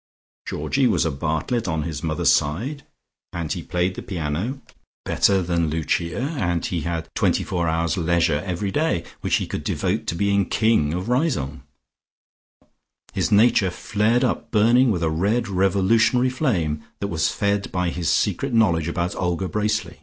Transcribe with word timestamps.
Georgie 0.47 0.87
was 0.87 1.05
a 1.05 1.11
Bartlett 1.11 1.67
on 1.67 1.83
his 1.83 2.01
mother's 2.01 2.31
side, 2.31 2.81
and 3.33 3.53
he 3.53 3.61
played 3.61 3.93
the 3.93 4.01
piano 4.01 4.59
better 5.05 5.43
than 5.43 5.67
Lucia, 5.69 6.21
and 6.39 6.65
he 6.65 6.81
had 6.81 7.07
twenty 7.13 7.43
four 7.43 7.69
hours' 7.69 7.97
leisure 7.97 8.41
every 8.43 8.71
day, 8.71 9.03
which 9.21 9.35
he 9.35 9.45
could 9.45 9.63
devote 9.63 10.07
to 10.07 10.15
being 10.15 10.49
king 10.49 10.91
of 10.91 11.07
Riseholme.... 11.07 11.65
His 13.13 13.31
nature 13.31 13.69
flared 13.69 14.23
up, 14.23 14.49
burning 14.49 14.89
with 14.89 15.03
a 15.03 15.11
red 15.11 15.47
revolutionary 15.47 16.31
flame, 16.31 16.83
that 16.99 17.09
was 17.09 17.29
fed 17.29 17.71
by 17.71 17.89
his 17.91 18.09
secret 18.09 18.55
knowledge 18.55 18.87
about 18.87 19.15
Olga 19.15 19.47
Bracely. 19.47 19.99